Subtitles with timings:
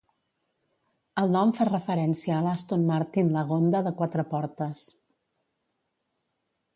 [1.23, 4.89] El nom fa referència al Aston Martin Lagonda de quatre portes.